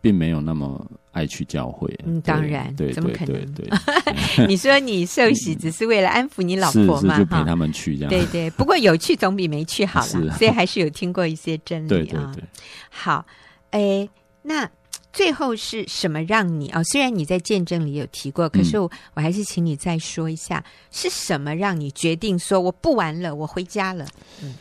[0.03, 0.85] 并没有那么。
[1.13, 3.53] 爱去教会，嗯，当然，对，怎么可能？
[3.53, 3.69] 对，
[4.49, 7.19] 你说你受洗只是为了安抚你老婆吗？
[7.19, 8.09] 就陪他们去这样。
[8.09, 11.87] 对对，不过有去总比没去好了， 所以还是有听过一些真理啊。
[11.87, 12.43] 对对对。
[12.89, 13.23] 好，
[13.69, 14.09] 哎，
[14.41, 14.67] 那
[15.11, 16.83] 最后是什么让你啊、哦？
[16.85, 24.07] 虽然你在见证里有提过，可是我，嗯、我还是请你再说一下，是什么让你决定说我不玩了，我回家了？
[24.41, 24.55] 嗯，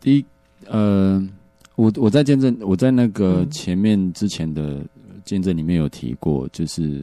[0.00, 0.24] 第一，
[0.66, 1.28] 呃。
[1.76, 4.80] 我我在见证，我在那个前面之前的
[5.24, 7.02] 见证里面有提过，就是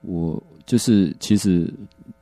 [0.00, 1.72] 我就是其实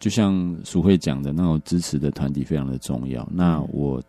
[0.00, 3.28] 就像淑慧讲的那种支持的团体非常的重要。
[3.32, 4.02] 那我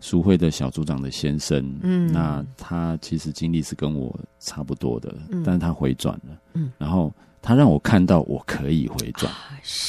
[0.00, 5.42] 淑慧的小组长的先生，嗯，那他其实经历是跟我差不多的，嗯。
[5.44, 9.30] 但是他回转了，嗯，然后他让我看到我可以回转，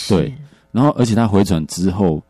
[0.09, 0.35] 对，
[0.73, 2.21] 然后而且他回转之后。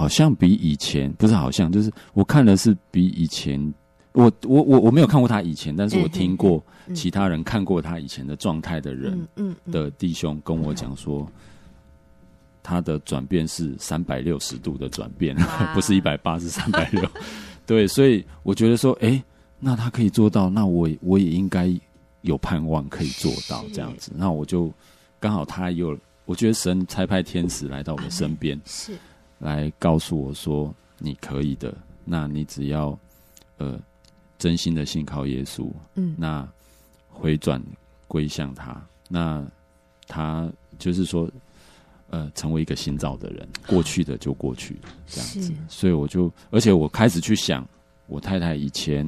[0.00, 3.60] 好像比以前不是好像，就是我看的是比以前，
[4.12, 11.30] 我我我我没有看过他以前，但是我听过其他人看过他以前的状态的人，嗯的弟兄跟我讲说，
[12.62, 15.36] 他的转变是三百六十度的转变，
[15.74, 17.06] 不是一百八，是三百六。
[17.66, 19.22] 对，所以我觉得说，哎、欸，
[19.58, 21.70] 那他可以做到，那我我也应该
[22.22, 24.10] 有盼望可以做到这样子。
[24.16, 24.72] 那我就
[25.20, 28.96] 刚好他有，我觉得神差派天使来到我的身边，是。
[29.40, 31.74] 来告诉我说，你可以的，
[32.04, 32.96] 那你只要
[33.56, 33.80] 呃
[34.38, 36.48] 真心的信靠耶稣，嗯，那
[37.08, 37.60] 回转
[38.06, 39.44] 归向他，那
[40.06, 41.28] 他就是说，
[42.10, 45.52] 呃，成为一个新造的人，过去的就过去了，这样子。
[45.68, 47.66] 所以我就，而且我开始去想，
[48.06, 49.04] 我太太以前，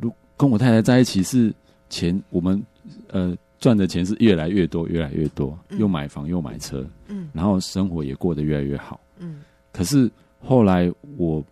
[0.00, 1.54] 如跟我太太在一起是
[1.88, 2.62] 前，我们
[3.08, 9.42] 呃赚的钱是越来越多，越来越多，嗯、又买房又买车，嗯，然后生活也过得越来越好，嗯。
[9.72, 11.44] 可是后来我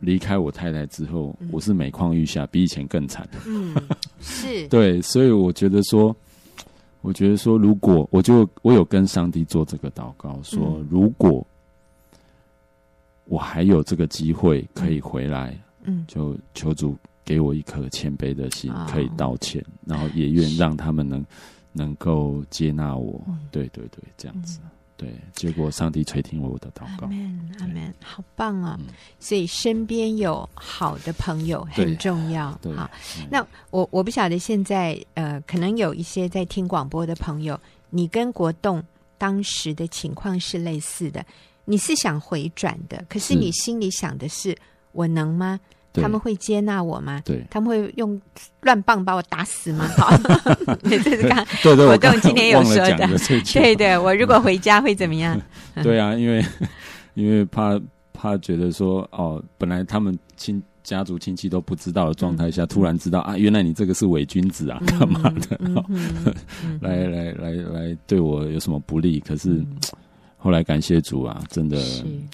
[0.00, 3.28] 离开我太太之后，嗯、我是每况愈下，比以前更惨。
[3.46, 3.74] 嗯，
[4.20, 4.66] 是。
[4.68, 6.14] 对，所以我觉得说，
[7.00, 11.46] 我觉得说，如果我就我有跟上帝做这个祷告，说、嗯、如果
[13.26, 21.24] 我还有这个机会可以回来，嗯，就求主给我一颗谦卑的心，哦、可以道歉，然后也愿让他们能
[21.72, 23.20] 能够接纳我。
[23.26, 24.60] 嗯、对对对，这样子。
[24.62, 27.06] 嗯对，结果上帝垂听我的祷告。
[27.06, 28.78] 阿门，阿门，好棒啊！
[28.80, 28.86] 嗯、
[29.18, 32.56] 所以身边有好的朋友很重要。
[32.62, 37.58] 对，好，嗯、那我我不晓得现在呃，可能有一些在听广播的朋友，
[37.90, 38.80] 你跟国栋
[39.18, 41.26] 当时的情况是类似的，
[41.64, 44.58] 你是想回转的，可是你心里想的是，是
[44.92, 45.58] 我能吗？
[46.02, 47.20] 他们会接纳我吗？
[47.24, 48.20] 对，他们会用
[48.62, 49.86] 乱棒把我打死吗？
[49.96, 50.16] 好，
[50.82, 53.18] 这是刚对对，国栋今天有说的，的
[53.52, 55.40] 对对，我如果回家会怎么样？
[55.82, 56.44] 对啊，因为
[57.14, 57.80] 因为怕
[58.12, 65.58] 怕觉得说哦，本来他们亲家族亲戚都不知道的状态下，突然知道啊，原来你这个是伪君子啊，干嘛的？
[66.80, 69.20] 来来来来，对我有什么不利？
[69.20, 69.64] 可是。
[70.36, 71.78] 后来感谢主啊，真的，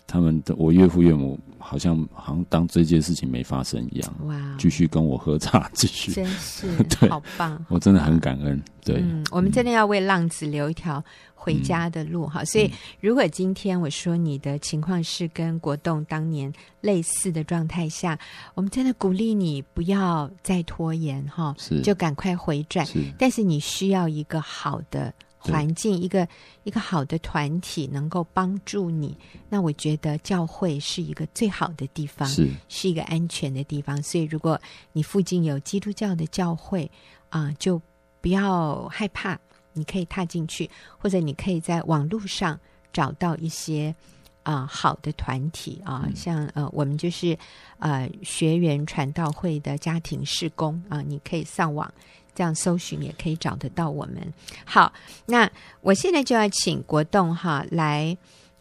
[0.05, 6.67] 他们的我岳父岳母好像好像当这件事情没发生一样，哇，继续跟我喝茶，继续，真是
[6.99, 8.61] 对，好棒，我真的很感恩。
[8.85, 12.43] 对，嗯，我们真的要为浪子留一条回家的路哈。
[12.45, 12.71] 所以，
[13.01, 18.19] 如果今天我说你的情况是跟国栋当年类似的状态下，
[18.55, 22.85] 我们真的鼓励你不要再拖延哈，是，就赶快回转。
[22.87, 25.13] 是，但是你需要一个好的。
[25.43, 26.29] 环境一个
[26.65, 29.17] 一个好的团体能够帮助你，
[29.49, 34.01] 那我觉得教会是一个最好的地方，是是一个安全的地方。
[34.03, 34.61] 所以，如果
[34.93, 36.85] 你附近有基督教的教会
[37.31, 37.81] 啊、呃，就
[38.21, 39.39] 不要害怕，
[39.73, 42.61] 你可以踏进去，或者你可以在网络上
[42.93, 43.95] 找到一些
[44.43, 47.37] 啊、呃、好的团体啊，像呃我们就是
[47.79, 51.91] 呃学员传道会的家庭事工啊、呃，你可以上网。
[52.35, 54.17] 这样搜寻也可以找得到我们。
[54.65, 54.93] 好，
[55.27, 58.17] 那我现在就要请国栋哈来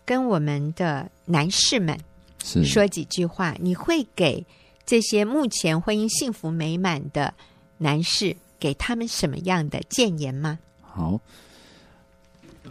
[0.06, 1.98] 跟我们的男士们
[2.44, 3.56] 说几句话。
[3.60, 4.46] 你会给
[4.86, 7.34] 这些目前婚姻幸福美满的
[7.78, 10.58] 男士给他们什么样的建言吗？
[10.82, 11.20] 好，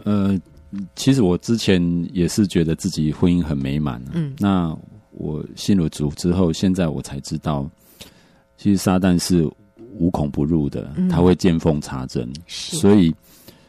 [0.03, 0.37] 呃，
[0.95, 1.81] 其实我之前
[2.13, 4.03] 也是觉得自己婚姻很美满。
[4.13, 4.77] 嗯，那
[5.11, 7.69] 我信了主之后，现在我才知道，
[8.57, 9.49] 其实撒旦是。
[9.99, 13.13] 无孔不入的，他会见缝插针，嗯、所以，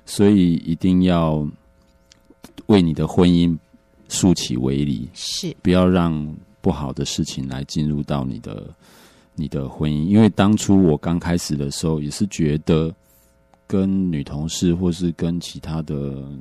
[0.07, 1.45] 所以一定要
[2.66, 3.59] 为你的婚姻
[4.09, 5.55] 竖起围篱，是。
[5.61, 8.73] 不要让不好的事情来进入到你的
[9.35, 10.05] 你的婚姻。
[10.05, 12.95] 因为当初我刚开始的时候，也是觉得
[13.66, 15.95] 跟女同事或是跟其他的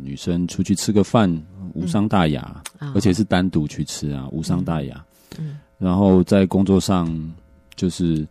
[0.04, 1.28] 女生出去吃个饭
[1.74, 5.04] 无伤大雅，嗯、而且是单独去吃啊，无伤大雅。
[5.40, 7.34] 嗯，然后在工作上
[7.76, 8.28] 就是。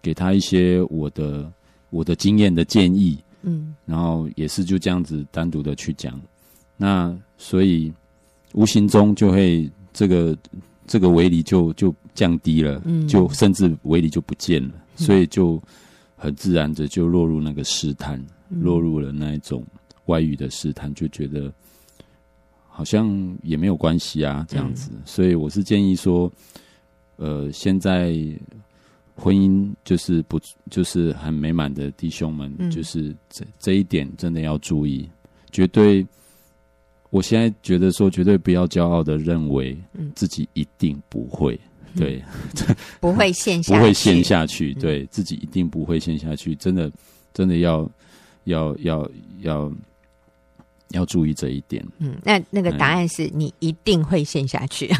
[0.00, 1.50] 给他一些我的
[1.90, 6.20] 我的经验的建议，嗯，然后也是就这样子单独的去讲，
[6.76, 7.92] 那所以
[8.52, 10.36] 无形中就会这个
[10.86, 15.60] 这个围篱就就降低了，嗯，就甚至围篱就不见了，嗯，所以就
[16.16, 18.18] 很自然的就落入那个试探，
[18.50, 19.64] 嗯，落入了那一种
[20.06, 21.52] 外遇的试探，就觉得
[22.68, 26.30] 好像也没有关系啊，这样子，嗯，所以我是建议说，
[27.16, 28.14] 呃，现在。
[29.20, 35.08] 婚姻就是不就是很美满的弟兄们，嗯、就是这这一点真的要注意，
[35.50, 36.06] 绝对。
[37.10, 39.76] 我现在觉得说，绝对不要骄傲的认为
[40.14, 41.58] 自己一定不会，
[41.94, 42.22] 嗯、对，
[43.00, 46.92] 不会陷下去，不会陷下去，对、嗯、自己一定不会陷下去，真的，
[47.32, 47.90] 真的要
[48.44, 49.72] 要要要。
[50.92, 51.84] 要注意这一点。
[51.98, 54.90] 嗯，那那个答案是你一定会陷下去。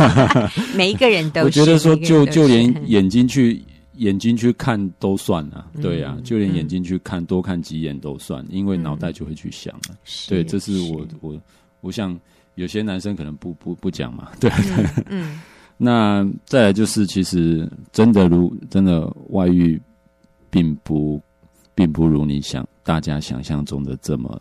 [0.74, 3.62] 每一个人都是，我觉得说，就就连眼睛去
[3.96, 5.66] 眼睛去看都算啊。
[5.82, 9.96] 对啊，就连眼睛去看多看几眼都算，因为脑袋就会去想了。
[10.28, 11.40] 对，这是我我
[11.80, 12.18] 我想
[12.54, 14.30] 有些男生可能不不不讲嘛。
[14.40, 14.50] 对，
[15.06, 15.40] 嗯。
[15.80, 19.80] 那再来就是，其实真的如真的外遇，
[20.50, 21.22] 并不
[21.72, 24.40] 并不如你想大家想象中的这么。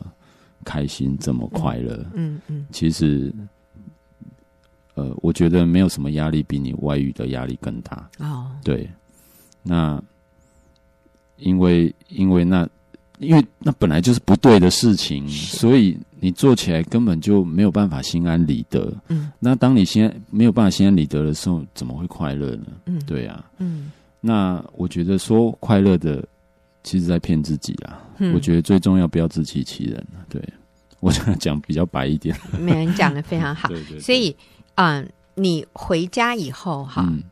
[0.67, 3.33] 开心这么快乐，嗯嗯，其实，
[4.95, 8.09] 呃，我觉得没有什么压力比你外遇的压力更大。
[8.19, 8.51] 哦。
[8.65, 8.89] 对，
[9.63, 10.01] 那
[11.37, 12.67] 因为因为那
[13.19, 18.93] 因为那本来就是不对的事情，所以你做起来根本就没有办法心安理得。
[19.07, 22.65] 嗯，那当你心安没有办法心安理得的时候，怎么会快乐呢？
[22.87, 23.89] 嗯，对啊，嗯，
[24.19, 26.27] 那我觉得说快乐的，
[26.87, 28.01] 其实在骗自己啊。
[28.17, 30.07] 嗯，我觉得最重要不要自欺欺人。
[30.29, 30.41] 对，
[31.01, 33.67] 我想讲比较白一点，没人讲的非常好。
[33.69, 34.35] 对对对，所以。
[34.79, 37.23] 嗯，你回家以后哈，嗯、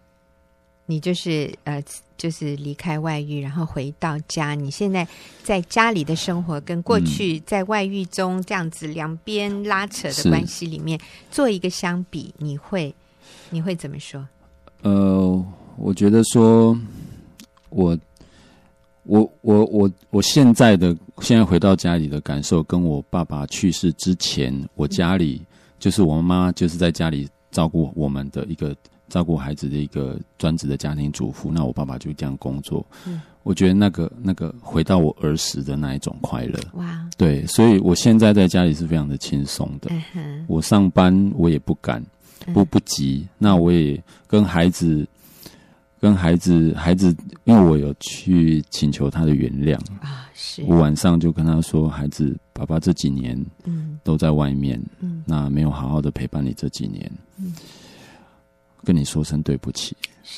[0.87, 1.79] 你就是呃，
[2.17, 4.55] 就是离开外遇，然后回到家。
[4.55, 5.07] 你现在
[5.43, 10.99] 在家里的生活，跟过去在外遇中这样子两边拉扯的关系里面
[11.29, 12.91] 做一个相比，你会
[13.51, 14.27] 你会怎么说？
[14.81, 15.45] 呃，
[15.77, 16.75] 我觉得说，
[17.69, 17.95] 我
[19.05, 25.47] 我我我我现在的现在回到家里的感受，跟我爸爸去世之前，我家里、嗯、
[25.79, 27.27] 就是我妈妈就是在家里。
[27.51, 28.75] 照顾我们的一个
[29.07, 32.85] 照顾孩子的一个专职的家庭主妇，那我爸爸就这样工作。
[33.07, 39.89] 嗯，我觉得那个那个回到我儿时的那一种快乐，哇，对，所以我现在在家里是非常的轻松的。
[40.15, 40.43] 嗯。
[40.49, 42.03] 我上班我也不赶，
[42.53, 43.25] 不不急。
[43.37, 45.07] 那我也跟孩子
[46.05, 47.07] 跟孩子孩子，
[47.45, 57.11] 因为我有去请求他的原谅啊，是我晚上就跟他说，孩子，爸爸这几年嗯都在外面，嗯，那没有好好的陪伴你这几年。
[57.37, 57.55] 嗯，
[58.83, 59.97] 跟你说声对不起，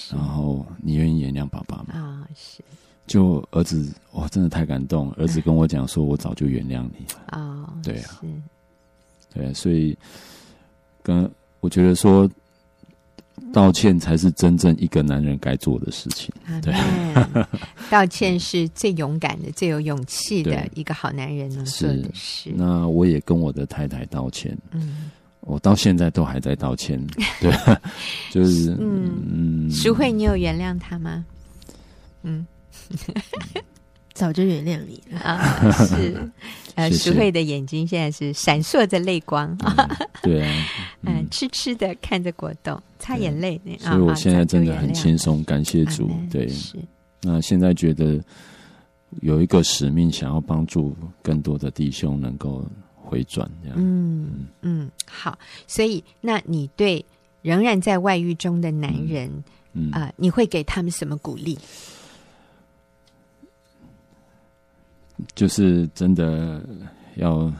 [0.10, 1.88] 然后你愿意原谅爸爸吗？
[1.90, 2.64] 啊、哦，是。
[3.06, 5.12] 就儿子，哇，真的太感动。
[5.16, 7.22] 儿子跟我讲说，我早就原谅你了。
[7.28, 8.22] 啊、哦，对啊，
[9.34, 9.98] 对，所以
[11.04, 12.30] 跟我觉得说，
[13.54, 16.34] 道歉才是真正一个男人该做的事情。
[16.62, 16.74] 对，
[17.90, 22.52] 道歉是最勇敢的、最有勇气的一个好男人能做的事。
[22.56, 24.58] 那我也跟我的太太道歉。
[24.72, 25.12] 嗯。
[25.42, 27.02] 我到现在都还在道歉，
[27.40, 27.54] 对，
[28.30, 31.24] 就是嗯，淑慧，你有原谅他吗？
[32.24, 32.46] 嗯，
[34.18, 35.72] 早就原谅你了啊！
[35.86, 36.32] 是，
[36.76, 40.00] 呃，淑慧的眼睛现在是闪烁着泪光啊！
[40.24, 40.66] 对啊，
[41.06, 46.10] 嗯，痴痴的看着果冻，擦眼泪，所以我现在真的很轻松，感谢主。
[46.32, 46.78] 对，是
[47.22, 48.20] 那现在觉得
[49.22, 52.66] 有一个使命，想要帮助更多的弟兄能够。
[53.10, 57.06] 回转这样，嗯嗯，好，所以那你对
[57.42, 59.32] 仍然在外遇中的男人，
[59.72, 61.58] 嗯啊、呃，你会给他们什么鼓励？
[65.36, 66.62] 就是真的
[67.16, 67.52] 要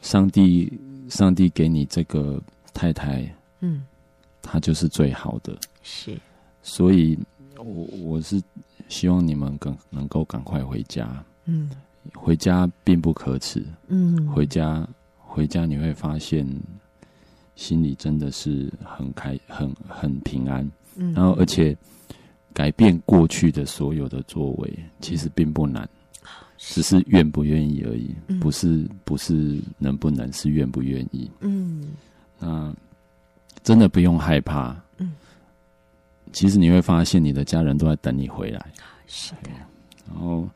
[0.00, 0.72] 上帝，
[1.08, 2.40] 上帝给你这个
[2.72, 3.26] 太太，
[3.60, 3.82] 嗯，
[4.42, 6.18] 她就是最好的，是，
[6.62, 7.18] 所以
[7.56, 8.42] 我我是
[8.88, 11.70] 希望你们更能够赶快回家，嗯。
[12.14, 14.88] 回家并不可耻，嗯，回家
[15.18, 16.46] 回家你会发现
[17.54, 21.76] 心里真的是很开很很平安，嗯，然后而且
[22.54, 25.86] 改变过去的所有的作为其实并不难，
[26.58, 31.88] 只是愿不愿意而已，不是不是能不能，是愿不愿意，嗯，
[32.38, 32.74] 那
[33.62, 35.12] 真的不用害怕，嗯，
[36.32, 38.66] 其实你会发现你的家人都在等你回来，
[39.06, 39.50] 是的，
[40.06, 40.46] 然后。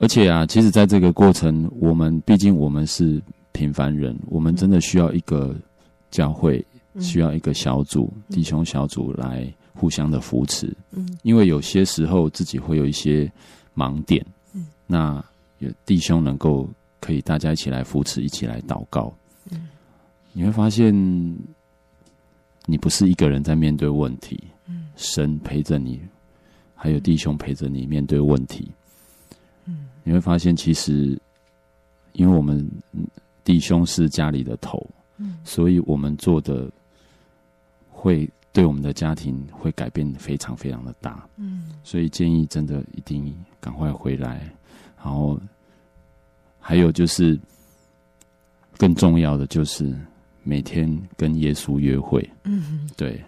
[0.00, 5.54] 而且啊，其实，在这个过程，我们毕竟我们是平凡人，我们真的需要一个
[6.10, 6.62] 教会，
[6.94, 10.70] 嗯、需要一个小组、嗯、弟兄小组来互相的扶持。
[10.90, 13.32] 嗯，因为有些时候自己会有一些
[13.74, 14.33] 盲点，嗯，
[14.86, 15.24] 那
[15.58, 16.68] 有弟兄能够
[17.00, 19.12] 可以大家一起来扶持，一起来祷告。
[19.50, 19.68] 嗯，
[20.32, 20.94] 你会发现，
[22.66, 26.00] 你不是一个人在面对问题，嗯，神陪着你，
[26.74, 28.70] 还有弟兄陪着你面对问题。
[29.64, 29.88] 嗯。
[30.02, 31.18] 你会发现，其实，
[32.12, 32.68] 因为我们
[33.42, 36.70] 弟兄是家里的头，嗯，所以我们做的
[37.90, 44.48] 会对我们的家庭会改变非常非常的大，嗯，所以建议真的一定赶快回来，
[45.04, 45.38] 然后
[46.58, 47.38] 还有就是
[48.78, 49.94] 更重要的就是
[50.42, 53.22] 每天跟耶稣约会，嗯，对，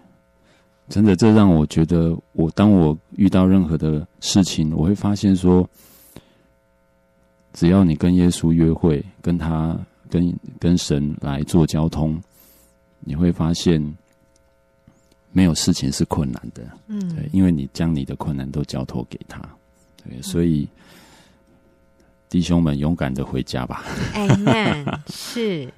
[0.89, 5.69] 真的这让我觉得，我当我遇到任何的事情，我会发现说。
[7.53, 9.75] 只要你跟耶稣约会，跟他
[10.11, 12.23] 跟跟神来做交通，
[13.01, 13.83] 你会发现
[15.33, 16.63] 没有事情是困难的。
[16.87, 19.41] 嗯，对，因为你将你的困难都交托给他。
[20.05, 20.69] 对，所以、嗯、
[22.29, 23.85] 弟兄们勇敢的回家吧。
[24.15, 25.73] 哎， 那是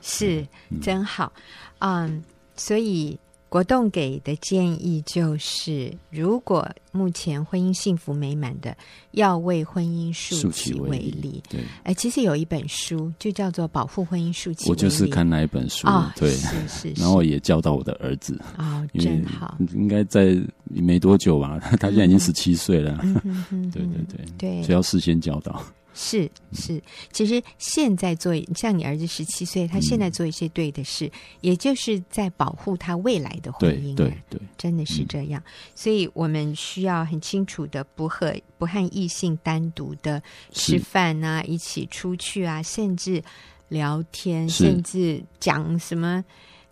[0.00, 0.46] 是
[0.80, 1.32] 真好。
[1.80, 2.22] 嗯，
[2.56, 3.18] 所以
[3.48, 8.76] 国栋给的建议就是，如果目前婚姻幸福美满的，
[9.12, 11.42] 要为婚姻竖起为例。
[11.48, 18.38] 对，哎，其实有一本书就叫做《保护婚姻竖起我就是看那一本书，哦、对，是是， 是，然后也教导我的儿子。
[18.58, 22.98] 哦，真好，应该在没多久吧，他现在已经十七岁了。
[23.72, 25.62] 对对对对，所以要事先教导。
[26.00, 26.80] 是是，
[27.10, 33.96] 其实现在做像你儿子十七岁，他现在做一些对的事，嗯、也就是在保护他未来的婚姻。
[33.96, 35.42] 对对对，真的是这样。
[35.44, 40.22] 嗯、所以我们需要很清楚的不和不和异性单独的
[40.52, 43.20] 吃饭啊，一起出去啊，甚至
[43.68, 46.24] 聊天，甚至讲什么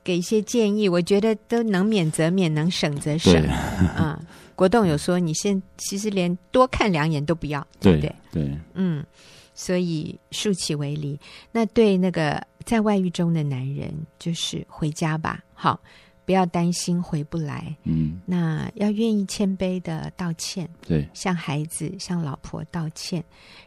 [0.06, 3.42] 给一些建议，我觉得都能免则免，能省则省
[3.98, 4.22] 啊。
[4.54, 8.14] 国栋有说，你现其实连多看两眼都不要，对不对？
[8.30, 9.04] 对，嗯，
[9.52, 11.18] 所以竖起为例。
[11.50, 15.80] 那对那个在外遇中的男人，就是回家吧，好，
[16.24, 17.76] 不要担心回不来。
[17.82, 23.22] 嗯，那要愿意谦卑的道歉，对，向孩子、向老婆道歉，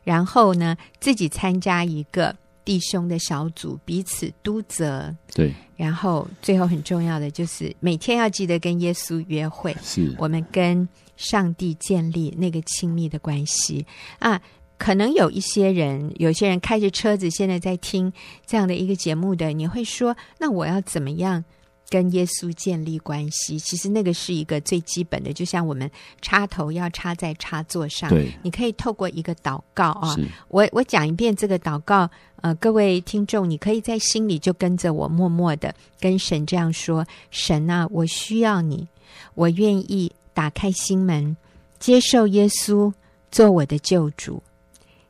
[0.06, 2.34] 然后呢，自己参加一个。
[2.66, 10.88] 弟兄的小组彼此督责，对，然后最后很重要的就是每天要记得跟耶稣约会，是我们跟
[11.18, 13.86] 上帝建立那个亲密的关系
[14.20, 14.42] 啊。
[14.78, 18.14] 可能有一些人，有些人开着车子现在在听
[18.46, 21.44] 这样的一个节目的，你会说，那我要怎么样？
[21.90, 25.90] 跟耶稣建立关系，其实那个是一个最基本的，就像我们
[26.22, 28.10] 插头要插在插座上。
[28.10, 30.16] 对，你可以透过一个祷告啊，
[30.50, 32.10] 我我讲一遍这个祷告，
[32.42, 38.88] 呃，各位听众，你可以在心里就跟着我，默默的跟神这样说：神啊，我需要你，
[39.34, 41.36] 我愿意打开心门，
[41.80, 42.94] 接受耶稣
[43.32, 44.44] 做我的救主，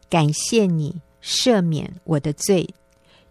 [0.10, 2.70] 感谢你赦免我的罪，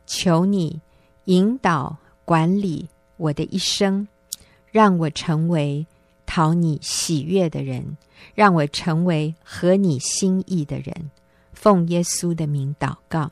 [0.06, 0.80] 求你
[1.24, 1.96] 引导
[2.26, 2.88] 管理。
[3.18, 4.08] 我的一生，
[4.72, 5.86] 让我成为
[6.24, 7.96] 讨你喜悦的人，
[8.34, 11.10] 让我成为合你心意的人。
[11.52, 13.30] 奉耶稣的名祷告，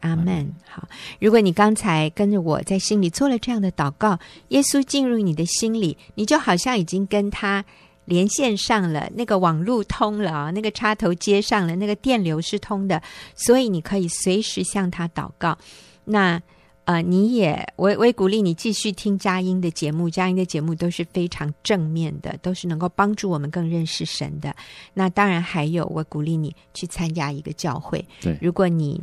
[0.00, 0.52] 阿门。
[0.66, 0.88] 好，
[1.20, 4.18] 如果你刚才跟着我在心里做了这样的祷告，
[4.48, 7.64] 耶稣进入你的心里，你就好像已经跟他
[8.06, 13.02] 连线上了，那个网路通了啊，那个插头接上了，那个电流是通的，
[13.34, 15.58] 所以你可以随时向他祷告。
[16.04, 16.40] 那。
[16.86, 24.54] 呃，你也我我也鼓励你继续听佳音的节目，佳音的节目都是非常正面的，都是能够帮助我们更认识神的。
[24.94, 28.04] 那当然还有，我鼓励你去参加一个教会。
[28.20, 29.02] 对，如果你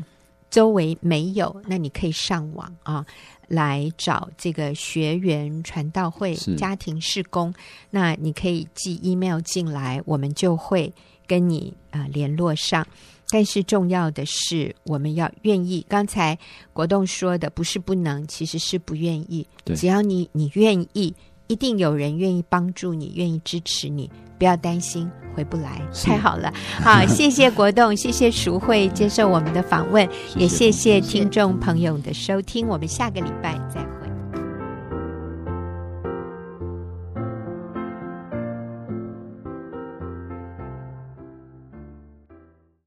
[0.49, 3.05] 周围没有，那你可以上网啊，
[3.49, 7.53] 来找这个学员传道会家庭事工。
[7.89, 10.93] 那你可以寄 email 进来，我们就会
[11.27, 12.87] 跟你啊、呃、联络上。
[13.33, 15.83] 但是重要的是，我们要愿意。
[15.89, 16.37] 刚才
[16.71, 19.47] 国栋说的不是不能，其实是不愿意。
[19.73, 21.11] 只要你你愿意，
[21.47, 24.07] 一定有人愿意帮助你，愿意支持你。
[24.37, 26.53] 不要担心回不来，太好了。
[26.79, 32.67] 好， 谢谢国栋，谢谢淑慧接受我们的访问，也谢谢听众朋友的收听。
[32.67, 34.02] 我们下个礼拜再会。